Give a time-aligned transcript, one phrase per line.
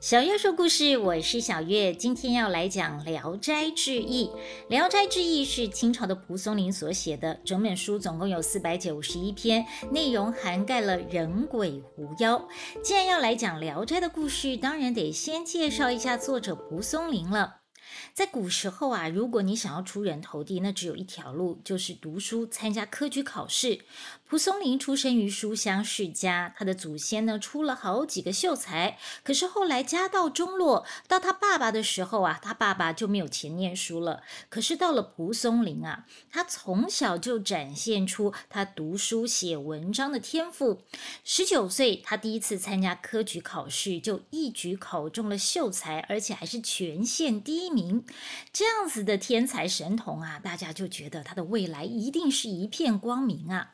[0.00, 4.26] 小月说故事，我是小月，今天要来讲《聊斋志异》。
[4.68, 12.48] 《聊斋志异》是清朝的蒲松龄所写的，整本书总共有四百九十一篇，内容涵盖了人鬼狐妖。
[12.80, 17.56] 既然要来讲《聊斋》的故事，当然得先介绍一下作者蒲松龄了。
[18.12, 23.80] 在古时候啊，如果你想要出人头地，那只有一条路，就是读书，参加科举考试。
[24.28, 34.22] 蒲松龄出生于书香世家，他的祖先呢出了好几个秀才，可是后来家道中落，到他爸爸的时候啊，他爸爸就没有钱念书了。
[34.50, 40.82] 可是到了蒲松龄啊，他从小就展现出他读书写文章的天赋。
[41.24, 48.04] 十九岁，他第一次参加科举考试，就一举考中了秀才，而且还是全县第一名。
[48.52, 53.70] 这样子的天才神童啊，大家就觉得他的未来一定是一片光明啊。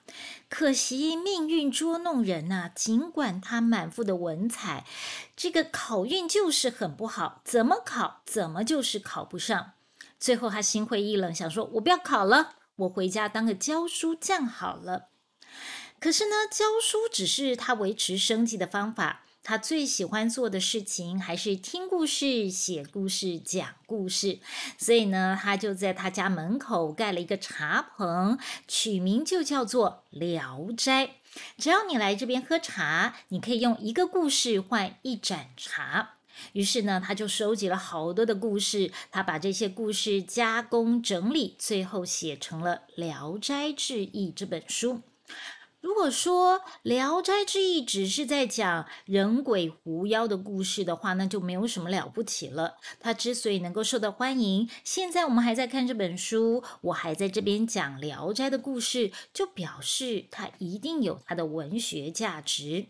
[0.56, 2.70] 可惜命运捉弄人呐！
[2.72, 4.86] 尽管他满腹的文采，
[5.34, 9.72] 这个考运就是很不好，怎么考怎么就是考不上。
[10.20, 15.08] 最后他心灰意冷，想说：“我不要考了，我回家当个教书匠好了。”
[15.98, 19.23] 可是呢，教书只是他维持生计的方法。
[19.44, 24.38] 他最喜欢做的事情还是听故事、写故事、讲故事，
[24.78, 31.06] 所以呢，他就在他家门口盖了一个茶棚，取名就叫做《聊斋》。
[31.58, 36.14] 只要你来这边喝茶，你可以用一个故事换一盏茶。
[36.54, 45.02] 于是呢，他就收集了好多的故事，他把这些故事加工整理，最后写成了《聊斋志异》这本书。
[45.84, 52.78] 如果说《聊斋志异》只是在讲人鬼狐妖的故事的话，那就没有什么了不起了。
[52.98, 62.86] 它之所以能够受到欢迎，现在我们还在看这本书，我还在这边讲《聊斋》的故事，就表示它一定有它的文学价值。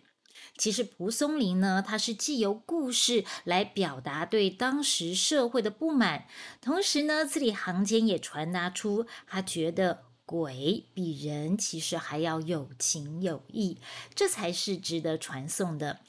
[0.57, 6.27] 其实蒲松龄呢，他是既由故事来表达对当时社会的不满，
[6.61, 10.03] 同时呢，字里行间也传达出他觉得。
[10.25, 13.79] 鬼比人其实还要有情有义，
[14.15, 16.01] 这才是值得传颂的。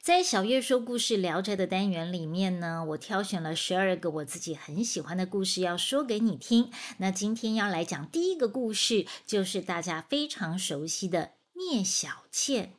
[0.00, 6.72] 在小月说故事聊斋的单元里面呢，我挑选了十二个我自己很喜欢的故事要说给你听。
[6.96, 12.78] 那今天要来讲第一个故事，就是大家非常熟悉的聂小倩。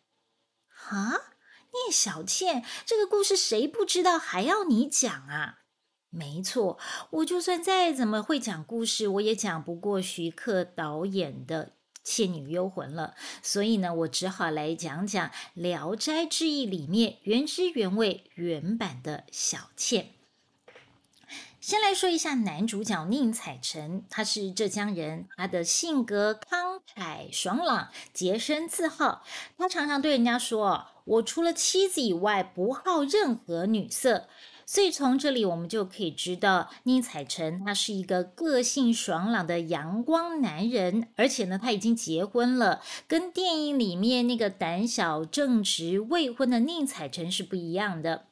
[0.89, 1.11] 啊，
[1.71, 5.59] 聂小倩这个故事谁不知道，还要你讲啊？
[6.17, 6.79] 没错，
[7.11, 11.65] 我就算再怎么会讲故事，我也讲不过徐克导演的
[12.03, 13.13] 《倩女幽魂》了。
[13.43, 20.07] 所以呢，我只好来讲讲《聊斋志异》里面原汁原味原版的小倩。
[21.61, 29.23] 先来说一下男主角宁采臣，他是浙江人，他的性格慷慨爽朗，洁身自好。
[29.55, 34.27] 他常常对人家说：“我除了妻子以外，不好任何女色。”
[34.69, 48.25] 所以从这里我们就可以知道，宁采臣他是一个个性爽朗的阳光男人，而且呢，他已经结婚了，跟电影里面那个胆小正直未婚的宁采臣是不一样的。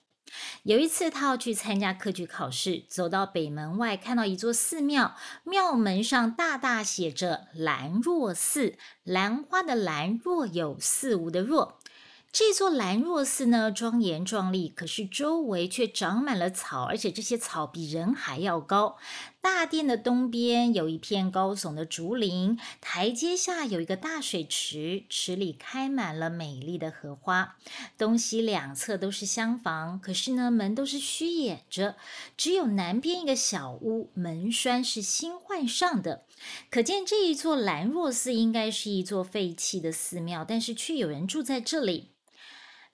[0.63, 5.16] 有一次，他要去参加科举考试，走到北门外，看到一座寺庙，
[5.46, 8.75] 庙门上大大写着“兰若寺”，
[9.06, 11.79] 兰花的兰，若有似无的若。
[12.38, 18.97] 这座兰若寺呢，庄严壮丽，可是周围却长满了草，而且这些草比人还要高。
[19.40, 27.56] 大殿的东边有一片高耸的竹林，台阶下有一个大水池，池里开满了美丽的荷花。
[27.97, 31.96] 东西两侧都是厢房，可是呢，门都是虚掩着，
[32.35, 36.25] 只有南边一个小屋，门栓是新换上的。
[36.69, 42.09] 可见这一座兰若寺应该是一座废弃的寺庙，但是却有人住在这里。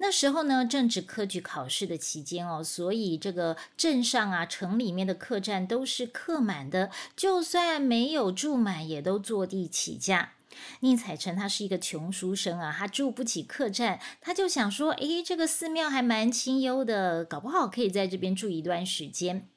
[0.01, 10.33] 那时候呢，正值科举考试的期间哦，所以这个镇上啊、城里面的客栈都是客满的，就算没有住满，也都坐地起价。
[10.79, 19.47] 宁采臣他是一个穷书生啊，他住不起客栈，他就想说，诶，这个寺庙还蛮清幽的，搞不好可以在这边住一段时间。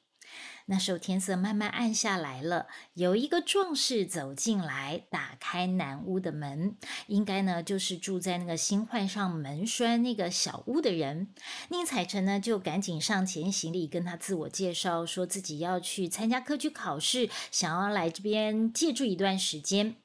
[0.67, 6.75] 那时候天色慢慢暗下来了，有一个壮士走进来，打开南屋的门，
[7.07, 11.27] 应该呢就是住在那个新换上门栓那个小屋的人。
[11.69, 19.95] 宁采臣呢就赶紧上前行礼，跟他自我介绍，说自己要去参加科举考试，想要来这边借住一段时间。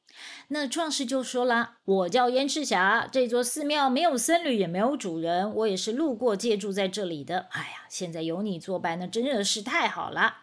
[0.49, 7.47] 那壮士就说了：“我叫燕赤霞，这座寺庙没有僧侣，也没有主人，我也是路过借住在这里的。
[7.53, 10.39] 哎呀，现在有你作伴，那真的是太好了。”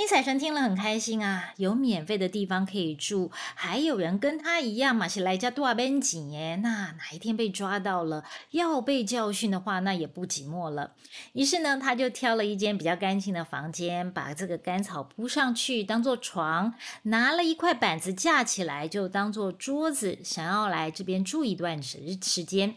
[0.00, 6.56] 宁采臣听了很开心啊，有免费的地方可以住，还有人跟他一样嘛，是来家多少边景耶。
[6.62, 10.94] 那哪一天被抓到了，要被教训的话，那也不寂寞了。
[11.34, 22.76] 于是呢，他就挑了一间比较干净的房间，把这个干草铺上去当做床，拿了一块板子架起来，就当做桌子，想要来这边住一段时时间。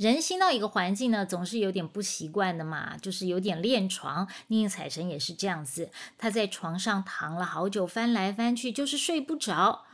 [0.00, 4.26] 人新到一个环境呢，总是有点不习惯的嘛，就是有点恋床。
[4.46, 9.84] 宁采臣也是这样子，他在床上躺了好久，翻来翻去，就是睡不着。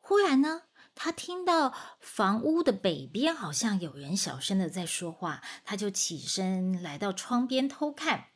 [0.00, 0.62] 忽然呢，
[0.96, 8.30] 他听到房屋的北边好像有人小声的在说话，他就起身来到窗边偷看。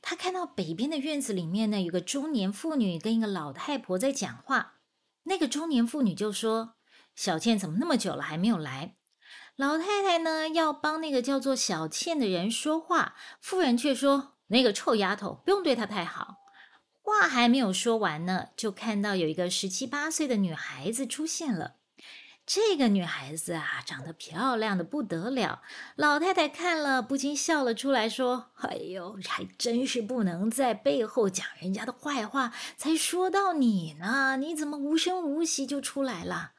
[0.00, 4.76] 他看到北边的院子里面呢，有个中年妇女跟一个老太婆在讲话。
[5.24, 6.76] 那个中年妇女就说
[7.14, 8.94] ：“小倩怎么那么久了还没有来？”
[9.56, 16.36] 老太太呢，要帮那个叫做小倩的人说话，妇人却说：“那个臭丫头，不用对她太好。”
[17.00, 21.76] 话还没有说完呢，就看到有一个十七八岁的女孩子出现了。
[22.44, 25.62] 这个女孩子啊，长得漂亮的不得了。
[25.96, 32.52] 老太太看了，不禁笑了出来，说：“哎呦，还真是不能在背后讲人家的坏话。
[32.76, 36.52] 才说到你呢，你怎么无声无息就出来了？”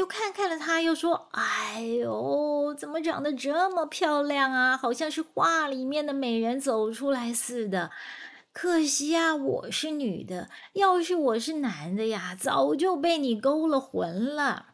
[0.00, 4.74] 又看看了他，又说：“哎呦，怎么长得这么漂亮啊？
[4.74, 7.90] 好像是画里面的美人走出来似的。
[8.54, 14.68] 可惜啊，我是女的，要是我是男的呀，早就被你勾了魂了。”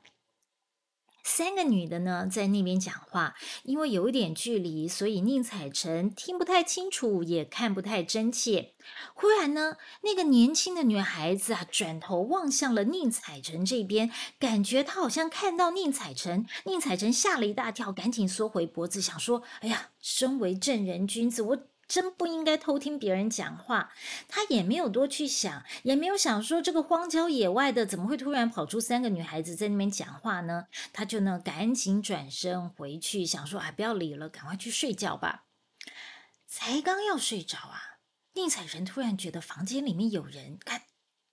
[1.27, 3.35] 三个女的呢，在那边讲话，
[3.65, 8.75] 因为有一点距离，所以宁采臣听不太清楚，也看不太真切。
[9.13, 16.47] 忽然呢，那个年轻的女孩子啊，转头望向了宁采臣这边，感觉她好像看到宁采臣。
[16.65, 23.93] 宁采臣吓了一大跳，赶紧缩回脖子，想说：“哎呀，身为正人君子，我……”真不应该偷听别人讲话，
[24.29, 30.67] 他也没有多去想，也没有想说这个荒郊野外的怎么会突然跑出三个女孩子在那边讲话呢？
[30.93, 35.45] 他就呢赶紧转身回去，想说哎不要理了，赶快去睡觉吧。
[36.49, 37.99] 才刚要睡着啊，
[38.35, 40.83] 宁采臣突然觉得房间里面有人，看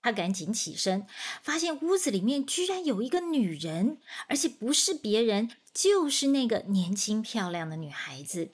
[0.01, 1.07] 他赶紧起身，
[1.41, 8.51] 发现屋子里面居然有一个女人，而且不是别人，就是那个年轻漂亮的女孩子。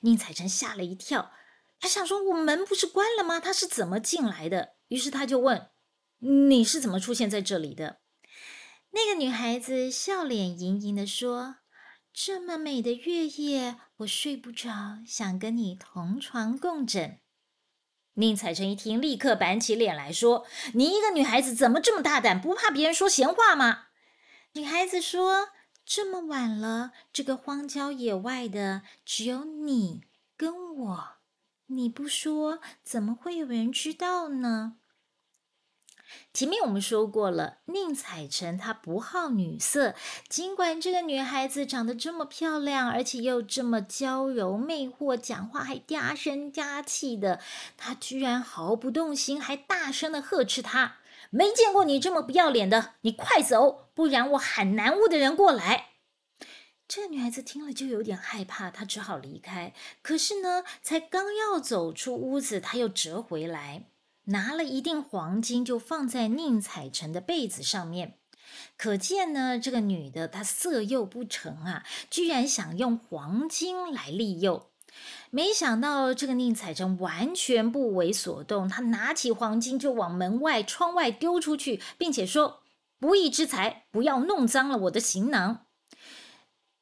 [0.00, 1.32] 宁采臣吓了一跳。
[1.80, 3.40] 他想说：“我门不是关了吗？
[3.40, 5.70] 他是怎么进来的？”于是他就问
[6.48, 8.00] ：“你是怎么出现在这里的？”
[8.92, 11.56] 那个女孩子笑脸盈盈的说
[12.12, 17.18] ：“这么美的月夜，我睡不着，想跟你同床共枕。”
[18.14, 20.44] 宁采臣一听，立刻板起脸来说
[20.74, 22.40] ：“你一个女孩子怎么这么大胆？
[22.40, 23.86] 不怕别人说闲话吗？”
[24.54, 25.50] 女孩子说
[25.86, 30.02] ：“这么晚了，这个荒郊野外的，只有你
[30.36, 31.08] 跟我。”
[31.72, 34.74] 你不说，怎么会有人知道呢？
[36.34, 39.94] 前面我们说过了，宁采臣他不好女色，
[40.28, 47.38] 尽管这个女孩子长得这么漂亮，而且又这么娇柔魅惑，讲话还嗲声嗲气的，
[47.76, 50.96] 他居然毫不动心，还大声的呵斥她
[51.30, 55.89] ：“没见过你这么不要脸的，你快走，不然我喊南屋的人过来。”
[56.92, 59.72] 这个女孩子听了就有点害怕，她只好离开。
[60.02, 63.84] 可是呢，才刚要走出屋子，她又折回来，
[64.24, 68.18] 拿了一锭黄金，就放在宁采臣的被子上面。
[68.76, 74.72] 可见呢，这个女的她色诱不成啊，居然想用黄金来利诱。
[75.30, 82.64] 没想到这个宁采臣完全不为所动，他拿起黄金就往门外、窗外丢出去，并且说
[82.98, 85.66] ：“不义之财，不要弄脏了我的行囊。”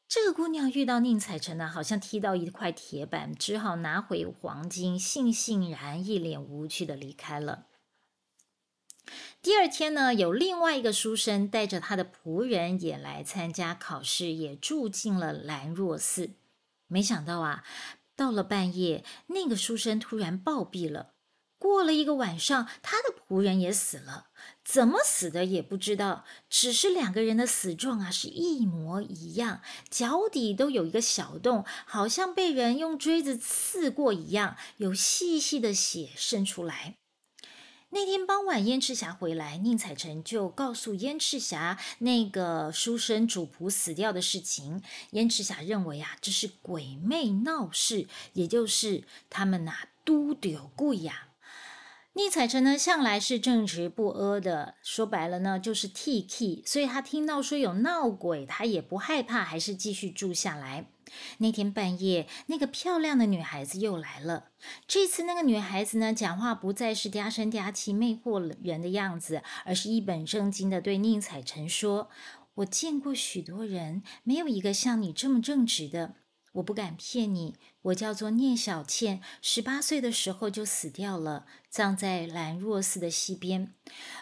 [0.08, 7.66] 这个姑娘遇到宁采臣呢，好像踢到一块铁板，只好拿回黄金，悻悻然、一脸无趣的离开了。
[9.42, 16.30] 第二天呢，有另外一个书生带着他的仆人也来参加考试，也住进了兰若寺。
[16.86, 17.62] 没想到啊，
[18.16, 21.12] 到了半夜，那个书生突然暴毙了。
[21.58, 24.28] 过了一个晚上，他的仆人也死了，
[24.64, 29.60] 怎么死的也不知道，只是两个人的死状啊是一模一样，
[29.90, 36.94] 脚底都有一个小洞，好像被人用锥子刺过一样，有细细的血渗出来。
[37.90, 44.82] 那天傍晚，燕赤霞回来，宁采臣就告诉燕赤霞那个书生主仆死掉的事情。
[45.12, 51.27] 燕赤霞认为啊，这是鬼魅闹事，也就是他们呐都丢鬼呀。
[52.18, 60.90] 宁采臣呢，向来是正直不阿的，说白了呢，就是 T K，所以他听到说有闹鬼，他也不害怕，还是继续住下来。
[61.38, 64.46] 那天半夜，那个漂亮的女孩子又来了。
[64.88, 72.10] 这次那个女孩子呢，讲话不再是嗲声嗲气、魅惑人的样子，而是一本正经的对宁采臣说
[72.56, 76.16] ：“我见过许多人，没有一个像你这么正直的。”
[76.54, 77.54] 我不敢骗你，
[77.88, 83.72] 我叫做聂小倩，十八岁的时候就死掉了，葬在兰若寺的西边。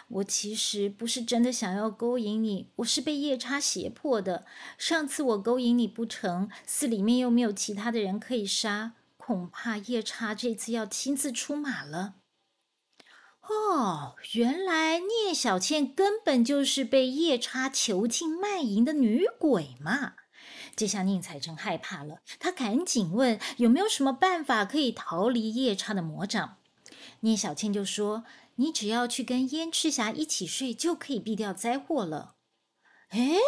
[0.09, 4.45] 我其实不是真的想要勾引你，我是被夜叉胁迫的。
[4.77, 12.15] 上次我勾引你不成，寺里面又没有其他的人可以杀，恐怕夜叉这次要亲自出马了。
[13.41, 20.15] 哦，原来聂小倩根本就是被夜叉囚禁卖淫的女鬼嘛！
[20.77, 26.57] 这下宁采臣害怕了，他赶紧问有没有什么办法可以逃离夜叉的魔掌。
[27.21, 28.23] 聂小倩就说
[28.57, 32.35] ：“你只要去跟燕赤霞一起睡，就可以避掉灾祸了。”
[33.09, 33.39] 哎，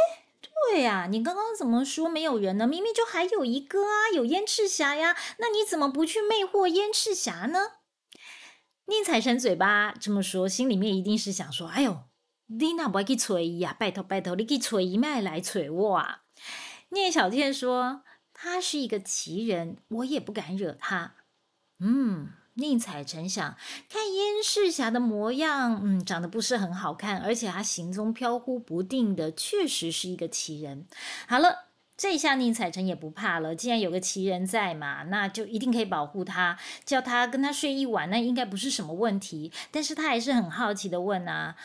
[0.72, 2.66] 对呀，你刚刚怎么说没有人呢？
[2.66, 5.16] 明明就还有一个啊，有燕赤霞呀。
[5.38, 7.74] 那你怎么不去魅惑燕赤霞呢？
[8.86, 12.06] 宁采臣嘴巴这么说，心里面一定是想说：“哎呦，
[12.48, 13.76] 你那不要去催伊呀？
[13.80, 16.24] 拜托拜托，你去催伊麦来催我啊！”
[16.90, 18.04] 聂小倩说
[18.34, 21.14] ：“他是一个奇人，我也不敢惹他。”
[21.80, 23.56] 嗯，宁采臣想
[23.90, 30.86] 看燕赤霞的模样，嗯，长得不是很好看，而且他行踪飘忽不定的，确实是一个奇人。
[31.28, 39.54] 好了，这下宁采臣也不怕了，既然有个奇人在嘛，那就一定可以保护他，叫他跟他睡一晚，那应该不是什么问题。
[39.72, 41.56] 但是他还是很好奇的问啊：“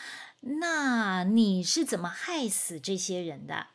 [0.61, 3.67] 那你是怎么害死这些人的？”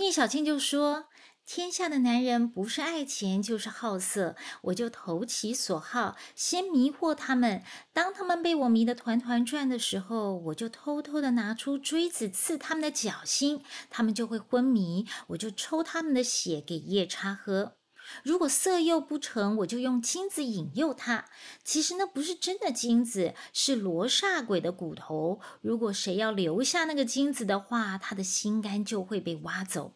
[0.00, 1.08] 聂小倩就说
[1.44, 7.62] ：“天下的男人不是爱钱就是好色，我就投其所好，先迷惑他们。
[7.92, 15.06] 当他们被我迷得团团转的时候，我就偷偷的拿出锥子刺他们的脚心，他们就会昏迷。
[15.26, 17.76] 我就抽他们的血给夜叉喝。
[18.22, 21.26] 如果色诱不成，我就用金子引诱他。
[21.64, 25.40] 其实那不是真的金子，是罗刹鬼的骨头。
[25.60, 29.94] 如果谁要留下那个金子的话，他的心肝就会被挖走。”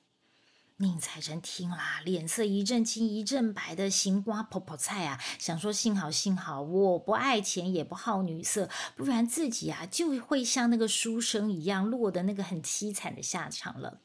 [0.79, 5.21] 宁采臣听了，脸色一阵青一阵白的，心瓜泡泡菜啊！
[5.39, 14.01] 想说幸好幸好，我不爱钱，也不好女色，不然自己啊就会像那个书生一样，落得那个很凄惨的下场了。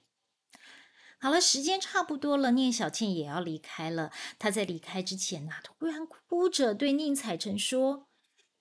[1.21, 4.11] 好了，时间差不多了，聂小倩也要离开了。
[4.39, 8.07] 她在离开之前呐，突然哭着对宁采臣说：“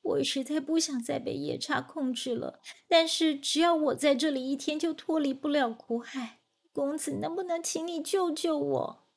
[0.02, 6.40] 我实在不想再被夜叉控制了，但是只要我在这里一天，就脱离不了苦海。”
[6.72, 9.08] 公子，能不能请你救救我？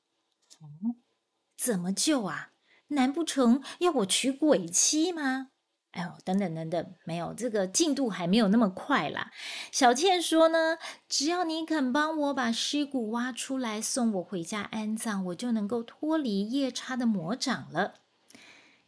[1.57, 2.53] 怎么救啊？
[2.87, 5.50] 难不成要我娶鬼妻吗？
[5.91, 9.31] 哎呦，等等等等，没有这个进度还没有那么快啦。
[9.71, 10.77] 小倩说呢，
[11.09, 17.95] 只要你肯帮我把尸骨挖出来，送我回家安葬，我就能够脱离夜叉的魔掌了。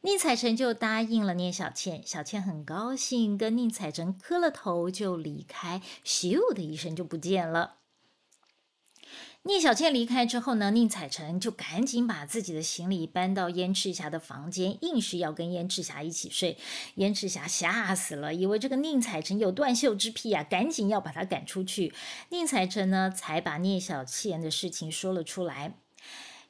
[0.01, 7.82] 宁采臣就答应了聂小倩，小倩很高兴，跟宁采臣磕了头就离开，咻的一声就不见了。
[9.45, 16.57] 聂小倩离开之后呢，宁采臣就赶紧把自己的行李搬到燕赤霞的房间，硬是要跟燕赤霞一起睡。
[16.95, 21.93] 燕赤霞吓死了，以为这个宁采臣有断袖之癖啊，赶紧要把他赶出去。
[22.29, 25.73] 宁采臣呢，才把聂小倩的事情说了出来。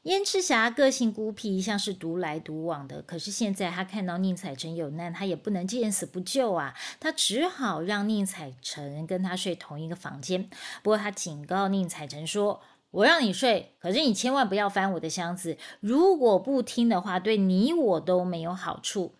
[0.03, 3.01] 燕赤霞个性孤僻，像是独来独往的。
[3.01, 10.47] 可是现在他看到宁采臣有难，他也不能见死不救啊，他只好让宁采臣跟他睡同一个房间。
[10.83, 12.61] 不过他警告宁采臣说。
[12.93, 15.57] 我让你睡，可是你千万不要翻我的箱子。
[15.79, 19.15] 如果不听的话，对你我都没有好处。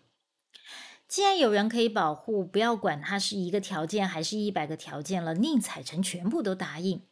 [1.08, 7.02] 既然有人可以保护，不要管他是一个条件还是一百个条件了，宁采臣全部都答应。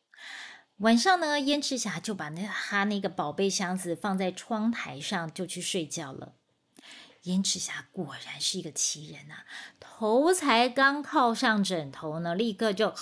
[0.77, 6.35] 晚上呢，燕赤霞就把那他那个宝贝箱子放在窗台上，就去睡觉了。
[7.23, 9.45] 燕赤霞果然是一个奇人啊，
[9.81, 12.95] 头才刚靠上枕头呢，立刻就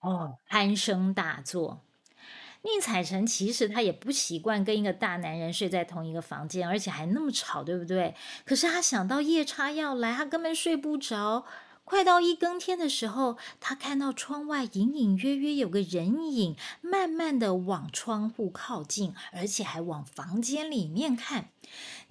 [0.00, 1.82] 哦鼾声大作。
[2.62, 8.14] 宁采臣其实他也不习惯跟一个大男人睡在同一个房间，而且还那么吵，对不对？
[8.44, 11.44] 可是他想到夜叉要来，他根本睡不着。
[11.84, 21.48] 快到一更天的时候，他看到窗外隐隐约约有个人影，慢慢的往窗户靠近，而且还往房间里面看。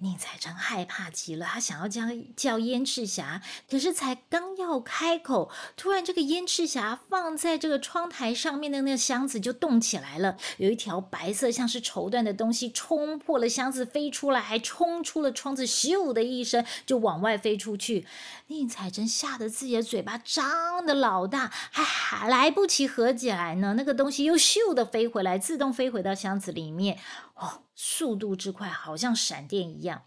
[0.02, 2.02] 宁采臣害怕极了，他想要叫
[2.36, 3.40] 叫燕赤霞，
[3.70, 18.04] 可是才刚要开口，突然这个燕赤霞放在这个窗台上面的那个箱子就动起来了，有一条白色像是绸缎的东西冲破了箱子飞出来，还冲出了窗子，咻的一声就往外飞出去。
[18.48, 26.98] 宁采臣吓得自己的嘴巴张的老大，还还来不及合起来呢，那个东西又咻的飞回来，自动飞回到箱子里面。
[27.34, 30.04] 哦，速度之快，好像闪电一样。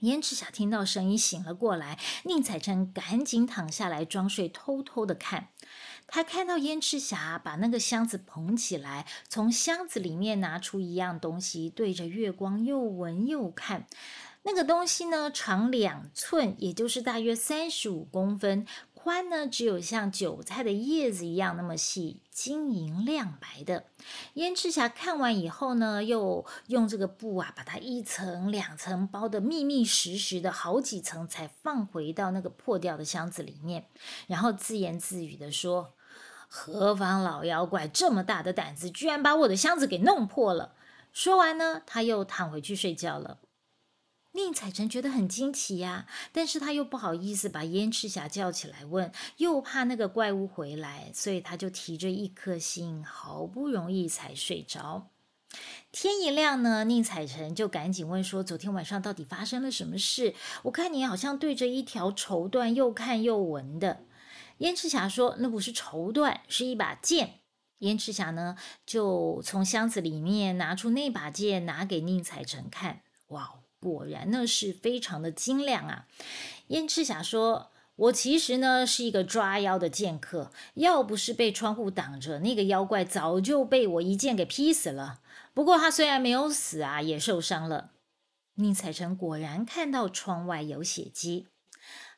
[0.00, 5.50] 燕赤霞听到声音醒了过来，宁采臣赶紧躺下来装睡，偷偷的看。
[6.06, 13.86] 他看到燕赤霞把那个箱子捧起来，从箱子里面拿出一样东西，对着月光又闻又看。
[14.44, 18.66] 那个东西呢，长两寸，也就是大约三十五公分。
[19.04, 23.84] 宽呢，只有像韭菜的叶子一样那么细，晶莹亮白的。
[24.32, 33.84] 燕赤霞看完以后呢，又用这个布啊，把它一层两层包的密密实实的，好几层才放回到那个破掉的箱子里面，
[34.26, 35.92] 然后自言自语的说
[36.48, 40.72] ：“何方老妖怪，这么大的胆子，居然把我的箱子给弄破了！”
[41.12, 43.36] 说完呢，他又躺回去睡觉了。
[44.36, 55.08] 宁采臣觉得很惊奇呀，但是他又不好意思把燕赤霞叫起来问，又怕那个怪物回来，所以他就提着一颗心，好不容易才睡着。
[55.92, 60.34] 天一亮呢，宁采臣就赶紧问说：“昨天晚上到底发生了什么事？
[60.64, 64.04] 我看你好像对着一条绸缎又看又闻的。”
[64.58, 67.34] 燕赤霞说：“那不是绸缎，是一把剑。”
[67.78, 73.02] 燕赤霞呢，就从箱子里面拿出那把剑，拿给宁采臣看。
[73.28, 73.60] 哇！
[73.84, 76.06] 果然呢是非常的精亮啊！
[76.68, 85.20] 燕赤霞说：“我其实呢是一个抓妖的剑客，要不是被窗户挡着，那个妖怪早就被我一剑给劈死了。
[85.52, 87.90] 不过他虽然没有死啊，也受伤了。”
[88.56, 91.48] 宁采臣果然看到窗外有血迹。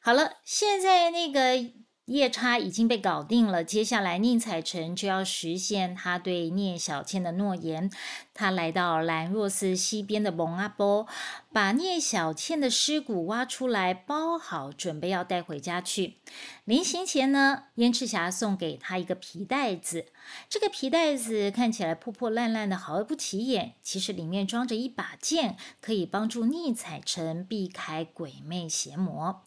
[0.01, 1.86] 好了，现在那个。
[2.07, 7.91] 夜叉已经被搞定了，接下来宁采臣就要实现他对聂小倩的诺言。
[8.33, 11.09] 他来到兰若寺西边的蒙阿波，
[11.53, 16.19] 把聂小倩的尸骨挖出来，包好，准备要带回家去。
[16.65, 20.07] 临行前呢，燕赤霞送给他一个皮袋子，
[20.49, 29.46] 这个皮袋子看起来破破烂烂的，毫不起眼，其实里面装着一把剑，可以帮助宁采臣避开鬼魅邪魔。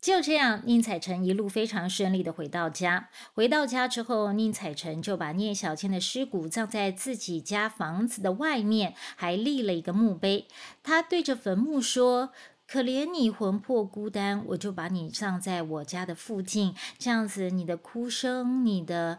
[0.00, 3.10] 就这样，宁采臣一路非常顺利的回到家。
[3.34, 10.46] 回到家之后，宁采臣就把聂小倩的尸骨葬在自己家房子的外面，还立了一个墓碑。
[10.82, 12.30] 他对着坟墓说
[12.66, 19.18] ：“可怜你魂魄孤单，我就把你葬在我家的附近，这样子你的哭声、你的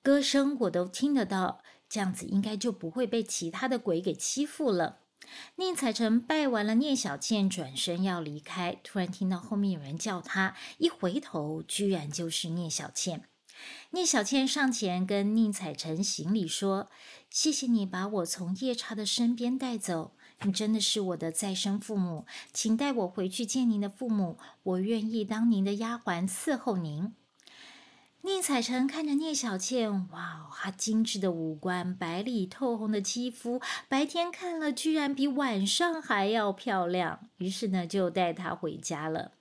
[0.00, 4.98] 歌声我都听得到，这样子应该就不会被其他的鬼给欺负了。”
[5.56, 13.24] 宁采臣拜完了聂小倩，转身要离开，突然听到后面有人叫他，一回头，居然就是聂小倩。
[13.90, 16.88] 聂小倩上前跟宁采臣行礼说
[17.28, 27.12] ：“谢谢你把我从夜叉的身边带走，你真的是我的再生父母，请带我回去见您的父母，我愿意当您的丫鬟伺候您。”
[28.22, 37.20] 宁采臣看着聂小倩，哇，她精致的五官，白里透红的肌肤，白天看了居然比晚上还要漂亮。
[37.38, 39.32] 于是呢，就带她回家了。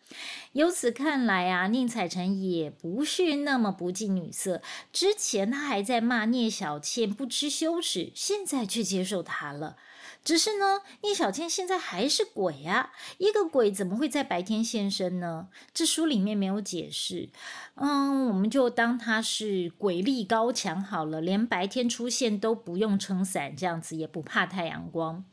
[0.53, 4.61] 由此看来啊，宁采臣也不是那么不近女色。
[4.93, 9.75] 之前他还在骂聂小倩不知羞耻，现在却接受她了。
[10.23, 12.91] 只是呢，聂小倩现在还是鬼呀！
[13.17, 15.47] 一个鬼怎么会在白天现身呢？
[15.73, 17.29] 这书里面没有解释。
[17.75, 25.25] 嗯，我们就当他是鬼力高强好了，连白天出现都不用撑伞，这样子也不怕太阳光。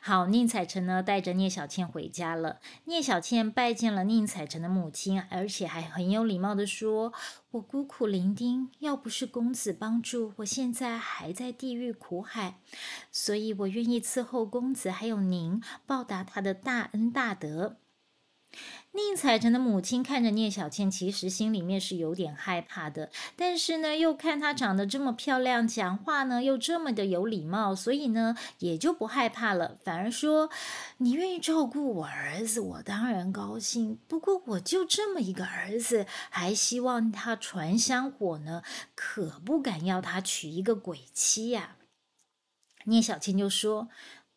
[0.00, 2.60] 好，宁采臣呢带着聂小倩回家了。
[2.84, 7.12] 聂小倩拜见了宁采臣的母亲，而且还很有礼貌的说
[7.52, 12.56] ：“我孤苦伶仃，要不是公子帮助，我现在还在地狱苦海，
[13.10, 17.76] 所以我愿意伺候公子还有您，报答他的大恩大德。”
[18.96, 30.48] 宁采臣的母亲看着聂小倩，其实心里面是有点害怕的，但是呢，又看她长得这么漂亮，讲话呢又这么的有礼貌，所以呢也就不害怕了，反而说
[30.98, 33.98] ：“你愿意照顾我儿子，我当然高兴。
[34.06, 38.62] 不过我就这么一个儿子，还希望他传香火呢，
[38.94, 41.78] 可不敢要他娶一个鬼妻呀。”
[42.86, 43.88] 聂小倩就说。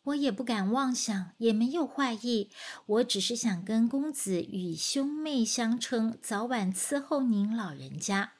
[0.08, 2.50] 我也不敢妄想，也没有坏意。
[2.86, 8.32] 我只是想跟公子与兄妹相称，早晚伺候您老人家。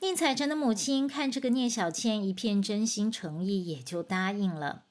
[0.00, 4.84] 宁采臣的母亲看这个聂小倩一片真心诚意，也就答应了。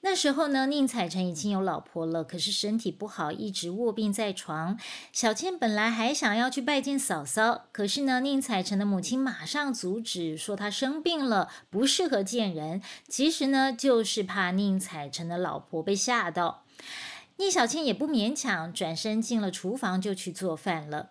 [0.00, 4.78] 那时候呢，宁采臣已经有老婆了，可是身体不好，一直卧病在床。
[5.12, 12.80] 小倩本来还想要去拜见嫂嫂，可是呢，宁采臣的母亲马上阻止，说她生病了，不适合见人。
[13.08, 16.62] 其实呢，就是怕宁采臣的老婆被吓到。
[17.38, 21.10] 宁小倩也不勉强，转身进了厨房就去做饭了。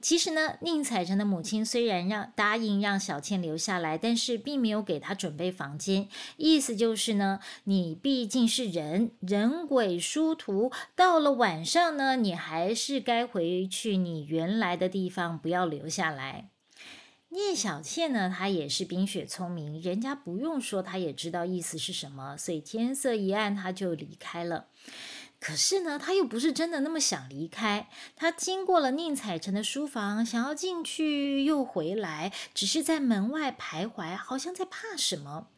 [0.00, 6.08] 其实呢，宁采臣的母亲虽然让答应让小倩留下来，但是并没有给她准备房间。
[6.36, 16.48] 意思就是呢，你毕竟是人，人鬼殊途，到了晚上呢，你还是该回去你原来的地方，不要留下来。
[17.28, 24.66] 聂小倩呢，她也是冰雪聪明，人家不用说，她也知道意思是什么，所以天色一暗，她就离开了。
[25.44, 27.88] 可是呢，他又不是真的那么想离开。
[28.14, 35.48] 他经过了宁采臣的书房，想要进去又回来，只是在门外徘徊，好像在怕什么。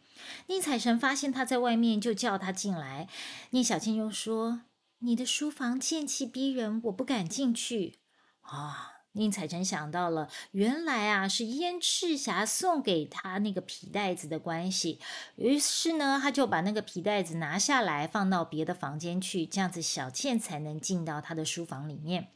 [0.47, 3.09] 宁采臣发现他在外面，就叫他进来。
[3.51, 4.63] 聂小倩又说
[5.05, 7.99] ：“你的书房剑气逼人，我不敢进去。”
[8.41, 8.94] 啊。
[9.17, 14.99] 宁采臣想到了，原来啊是燕赤霞送给他那个皮袋子的关系，
[15.37, 22.31] 于是呢，他就把那个皮袋子拿下来，放到别的房间去，这样子小倩才能进到他的书房里面。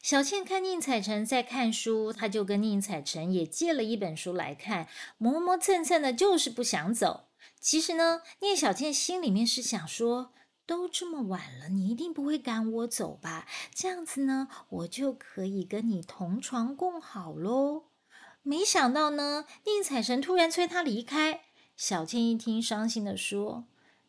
[0.00, 7.24] 小倩看宁采臣在看书，他就跟宁采臣也借了一本书来看，磨磨蹭蹭的，就是不想走。
[7.60, 10.32] 其实呢，聂小倩心里面是想说。
[10.68, 13.46] 都这么晚了，你一定不会赶我走吧？
[13.74, 17.84] 这样子呢，我就可以跟你同床共好喽。
[18.42, 21.40] 没想到呢，宁采臣突然催他离开。
[21.74, 23.64] 小倩一听，伤心的说：“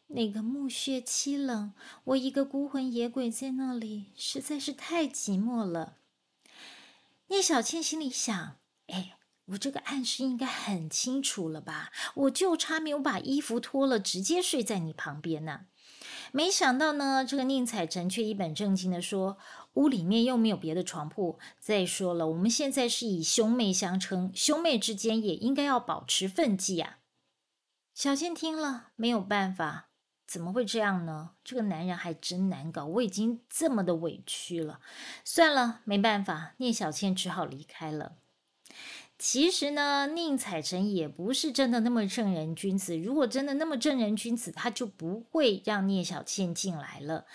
[0.07, 1.71] 那个墓穴凄冷，
[2.03, 5.95] 我一个孤魂野鬼在那里，实在是太寂寞了。”
[7.27, 11.93] 聂小倩心里想：“哎，我这个暗示应该很清楚了吧？
[12.15, 15.67] 我就差没有把衣服脱了，直接睡在你旁边呢。”
[16.31, 19.37] 没想到呢，这个宁采臣却一本正经的说
[19.73, 21.39] ：“屋里面又没有别的床铺。
[21.59, 26.97] 再说了，我们现在是以兄妹相称，兄妹之间也应该要保持分际啊。”
[27.95, 29.89] 小倩听了没有办法，
[30.25, 31.31] 怎么会这样呢？
[31.43, 34.79] 这个男人还真难搞，我已经这么的委屈了。
[35.25, 38.17] 算了，没办法，聂小倩只好离开了。
[39.21, 42.97] 其实呢，宁采臣也不是真的那么正人君子。
[42.97, 47.25] 如果真的那么正人君子，他就不会让聂小倩进来了。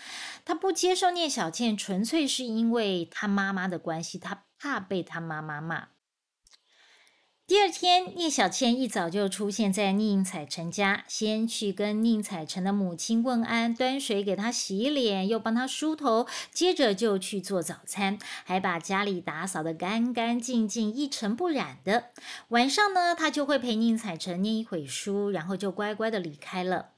[0.47, 5.89] 他不接受聂小倩，纯粹是因为他妈妈的关系，他怕被他妈妈骂。
[7.47, 22.05] 第二天，聂小倩一早就出现在宁采臣家，先去跟宁采臣的母亲问安，端水给他洗脸，又帮他梳头，接着就去做早餐，还把家里打扫得干干净净、一尘不染的。
[22.49, 26.94] 晚上呢，他就会陪宁采臣念一会书，然后就乖乖的离开了。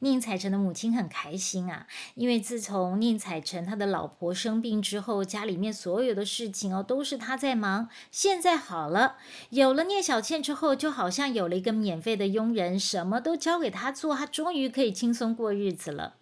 [0.00, 7.88] 宁采臣的母亲很开心啊，因为自从宁采臣他的老婆生病之后，家里面所有的事情哦都是他在忙。
[8.10, 9.16] 现在好了，
[9.50, 16.14] 有了聂小倩之后，就好像有了一个免费的佣人，什么都交给他做，他终于可以轻松过日子了。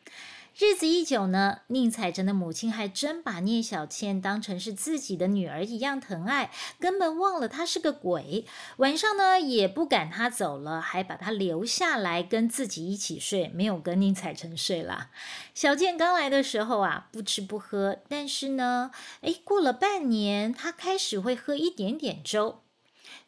[0.56, 8.44] 日子一久呢，宁采臣的母亲还真把聂小倩当成是自己的女儿一样疼爱，根本忘了她是个鬼。
[8.76, 15.10] 晚上呢，也不赶她走了，还把她留下来跟自己一起睡，没有跟宁采臣睡了。
[15.54, 18.90] 小倩刚来的时候啊，不吃不喝，但是呢，
[19.22, 22.62] 哎，过了半年，她开始会喝一点点粥。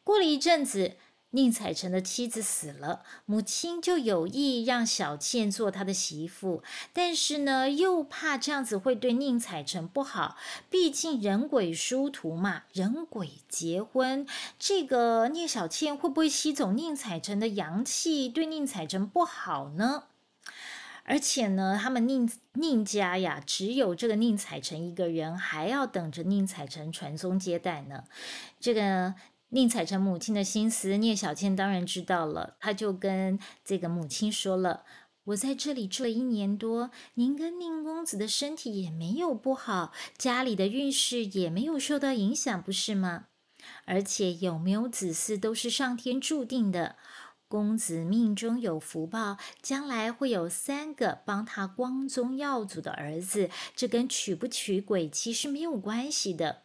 [0.05, 0.97] 过了一阵子。
[1.35, 10.37] 宁采臣的妻子死了，母亲就有意让小倩做他的媳妇，但是呢，又怕这样子会对宁采臣不好，
[10.69, 14.27] 毕竟人鬼殊途嘛，人鬼结婚，
[14.59, 20.05] 这个聂小倩会不会吸走宁采臣的阳气，对宁采臣不好呢？
[21.05, 28.05] 而且呢，他们宁宁家呀，只有这个宁采臣一个人，还要等着宁采臣传宗接代呢，
[28.61, 29.15] 这个。
[29.55, 32.57] 宁采臣母亲的心思，聂小倩当然知道了。
[32.59, 34.87] 她就跟这个母亲说了
[35.25, 43.27] ：“我在这里住了一年多，您跟宁公子的身体也没有不好，家里的运势也没有受到影响，不是吗？
[43.85, 46.97] 而且有没有子嗣都是上天注定的。
[47.47, 56.63] 公子命中有福报，将来会有三个帮他光宗耀祖的儿子，这跟娶不娶鬼妻是没有关系的。”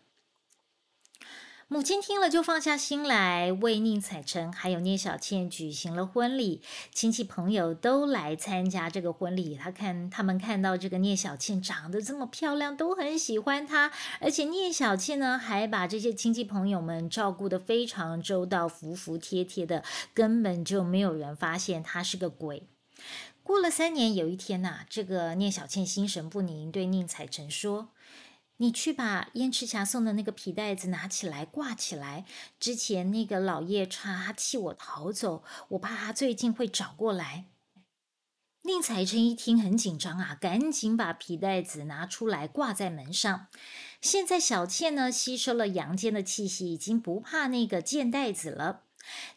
[1.69, 6.61] 母亲听了就放下心来，为宁采臣还有聂小倩举行了婚礼，
[6.93, 9.53] 亲戚朋友都来参加这个婚礼。
[9.53, 22.63] 他看他们看到这个聂小倩长得这么漂亮，都很喜欢她，而且聂小倩呢还把这些亲戚朋友们照顾得非常周到，服服帖帖的，根本就没有人发现她是个鬼。
[23.43, 27.89] 过了三年，有一天呐，这个聂小倩心神不宁，对宁采臣说。
[28.57, 32.25] 你去把燕赤霞送的那个皮袋子拿起来挂起来。
[32.59, 37.45] 之前那个老夜叉他气我逃走，我怕他最近会找过来。
[38.63, 43.47] 宁采臣一听很紧张啊，赶紧把皮袋子拿出来挂在门上。
[44.01, 48.86] 现在小倩呢吸收了阳间的气息，已经不怕那个贱袋子了。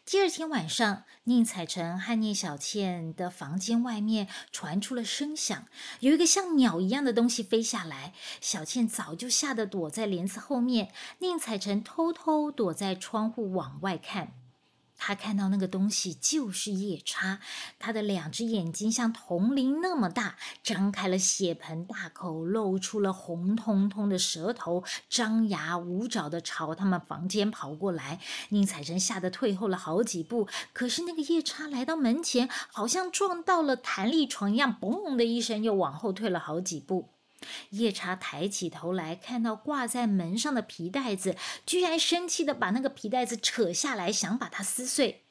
[0.05, 5.65] 第二天晚上，宁采臣和聂小倩的房间外面传出了声响，
[6.01, 8.13] 有一个像鸟一样的东西飞下来。
[8.39, 14.33] 小倩早就吓得躲在帘子后面，宁采臣偷偷躲在窗户往外看。
[15.03, 17.39] 他看到那个东西就是夜叉，
[17.79, 28.19] 他的两只眼睛像铜铃那么大，张开了血盆大口，露出了红彤彤的舌头，张牙舞爪的朝他们房间跑过来。
[28.49, 37.09] 宁采臣吓得退后了好几步，可是那个夜叉来到门前，好像撞到了弹力床一样，嘣的一声又往后退了好几步。
[37.71, 45.25] 夜叉抬起头来，看到挂在门上的皮带子，居然生气的把那个皮带子扯下来，想把它撕碎。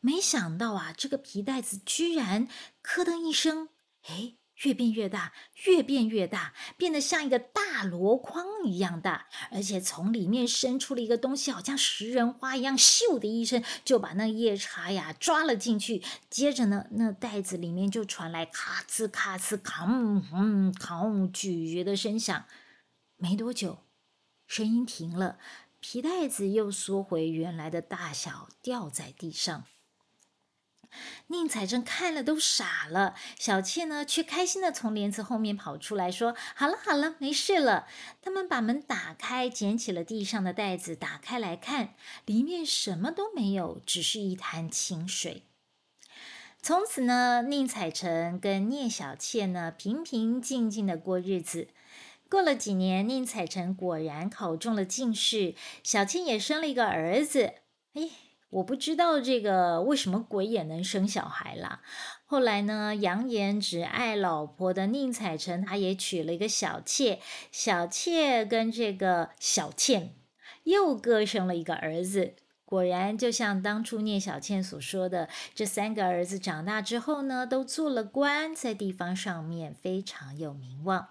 [0.00, 2.48] 没想到啊，这个皮带子居然
[2.82, 3.68] 咯噔一声，
[4.06, 4.34] 哎。
[4.62, 5.32] 越变越大，
[5.64, 16.02] 越变越大，变得像一个大箩筐一样大，而且从里面伸出了一个东西，好像食人花一样，咻的一声就把那夜叉呀抓了进去。
[16.30, 22.44] 接着呢，那袋子里面就传来咔哧咔哧、吭吭吭咀嚼的声响。
[23.16, 23.78] 没多久，
[24.46, 25.38] 声音停了，
[25.80, 29.64] 皮袋子又缩回原来的大小，掉在地上。
[31.28, 37.86] 宁采臣看了都傻了，小倩呢却开心的从帘子后面跑出来说：“好了好了，没事了。”
[38.20, 41.94] 他们把门打开，捡起了地上的袋子，打开来看，
[42.26, 45.42] 里面什么都没有，只是一滩清水。
[46.60, 51.68] 从此呢，宁采臣跟聂小倩呢平平静静的过日子。
[52.30, 57.54] 过了几年，宁采臣果然考中了进士，小倩也生了一个儿子。
[57.94, 58.10] 哎。
[58.54, 61.80] 我不知道这个为什么鬼也能生小孩啦。
[62.24, 67.18] 后来呢，扬言只爱老婆的宁采臣，他也娶了一个小妾。
[67.50, 70.14] 小妾跟这个小倩
[70.62, 72.34] 又各生了一个儿子。
[72.64, 81.08] 果然，就像当初聂小倩所说的，这三个儿子长大之后呢，都做了官，在地方上面非常有名望。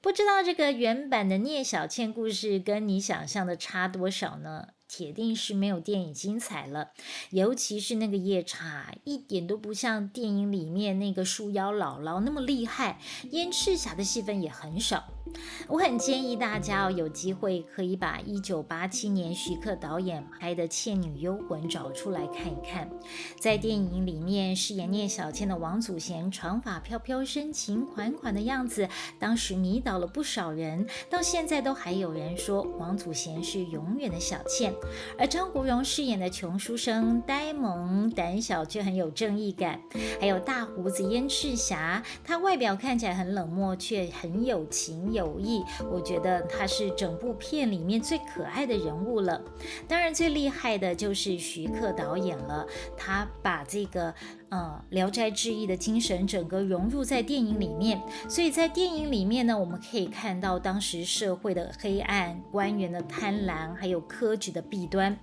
[0.00, 4.68] 不知道这个原版的聂小倩故事跟你想象的差多少呢？
[4.90, 6.90] 铁定是没有电影精彩了，
[7.30, 12.98] 尤其是那个夜叉，一点都不像电影里面那个树妖姥姥那么厉害。
[13.30, 15.04] 燕赤霞的戏份也很少。
[15.68, 22.90] 我很建议大家哦，有机会可以把一九八七年徐克导演拍的《倩女幽魂》找出来看一看。
[23.38, 28.88] 在电影里面饰演聂小倩的王祖贤，长发飘飘、深情款款的样子，
[29.18, 30.86] 当时迷倒了不少人。
[31.08, 34.74] 到现在都还有人说王祖贤是永远的小倩。
[35.18, 39.80] 而张国荣饰演的穷书生，呆萌胆小却很有正义感。
[40.20, 45.62] 还有大胡子燕赤霞，他外表看起来很冷漠，却很有情有友谊。
[45.90, 49.40] 我觉得他是整部片里面最可爱的人物了。
[49.86, 54.12] 当然，最厉害的就是徐克导演了，他把这个。
[54.50, 65.16] 呃，《聊斋志异》的精神整个融入在电影里面，所以在电影里面呢，我们可以看到当时社会的黑暗、官员的贪婪，还有科举的弊端。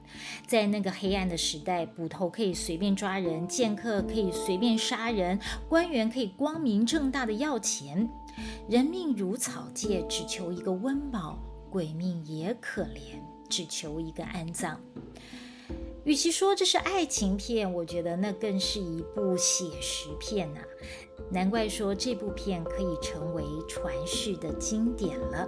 [0.45, 8.09] 在那个黑暗的时代，捕头可以随便抓人，剑客可以随便杀人，官员可以光明正大的要钱，
[8.69, 13.19] 人命如草芥，只求一个温饱；鬼命也可怜，
[13.49, 14.79] 只求一个安葬。
[16.03, 20.61] 与其说这是爱情片，我觉得那更是一部写实片呐。
[21.29, 25.47] 难怪说这部片可以成为传世的经典了。